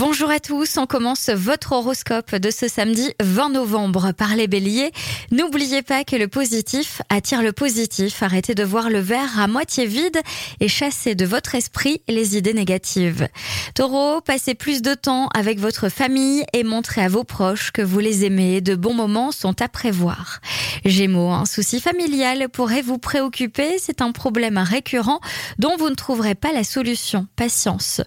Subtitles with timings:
[0.00, 4.92] Bonjour à tous, on commence votre horoscope de ce samedi 20 novembre par les béliers.
[5.30, 9.84] N'oubliez pas que le positif attire le positif, arrêtez de voir le verre à moitié
[9.84, 10.18] vide
[10.60, 13.28] et chassez de votre esprit les idées négatives.
[13.74, 17.98] Taureau, passez plus de temps avec votre famille et montrez à vos proches que vous
[17.98, 20.40] les aimez, de bons moments sont à prévoir.
[20.86, 25.20] Gémeaux, un souci familial pourrait vous préoccuper, c'est un problème récurrent
[25.58, 27.26] dont vous ne trouverez pas la solution.
[27.36, 28.00] Patience.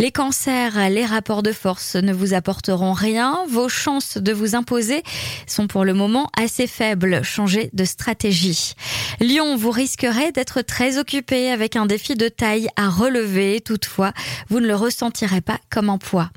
[0.00, 3.38] Les cancers, les rapports de force ne vous apporteront rien.
[3.48, 5.02] Vos chances de vous imposer
[5.46, 7.22] sont pour le moment assez faibles.
[7.22, 8.74] Changez de stratégie.
[9.20, 13.60] Lyon, vous risquerez d'être très occupé avec un défi de taille à relever.
[13.60, 14.12] Toutefois,
[14.48, 16.30] vous ne le ressentirez pas comme un poids.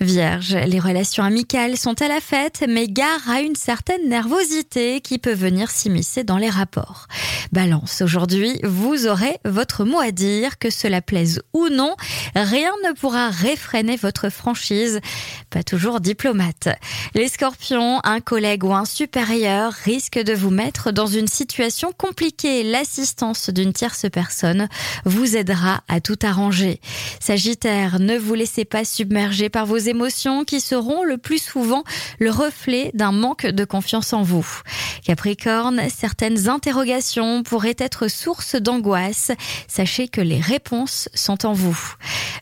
[0.00, 5.18] Vierge, les relations amicales sont à la fête, mais gare à une certaine nervosité qui
[5.18, 7.06] peut venir s'immiscer dans les rapports.
[7.54, 11.94] Balance, aujourd'hui, vous aurez votre mot à dire, que cela plaise ou non.
[12.34, 14.98] Rien ne pourra réfréner votre franchise,
[15.50, 16.68] pas toujours diplomate.
[17.14, 22.64] Les scorpions, un collègue ou un supérieur risque de vous mettre dans une situation compliquée.
[22.64, 24.68] L'assistance d'une tierce personne
[25.04, 26.80] vous aidera à tout arranger.
[27.20, 31.84] Sagittaire, ne vous laissez pas submerger par vos émotions qui seront le plus souvent
[32.18, 34.44] le reflet d'un manque de confiance en vous.
[35.04, 39.30] Capricorne, certaines interrogations pourraient être source d'angoisse.
[39.68, 41.78] Sachez que les réponses sont en vous.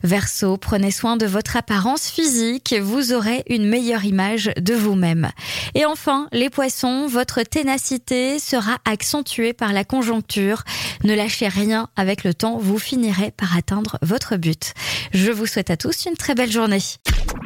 [0.03, 5.29] Verseau, prenez soin de votre apparence physique, vous aurez une meilleure image de vous-même.
[5.75, 10.63] Et enfin, les poissons, votre ténacité sera accentuée par la conjoncture.
[11.03, 14.73] Ne lâchez rien avec le temps, vous finirez par atteindre votre but.
[15.13, 16.81] Je vous souhaite à tous une très belle journée.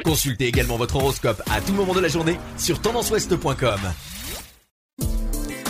[0.04, 3.80] Consultez également votre horoscope à tout moment de la journée sur tendanceouest.com.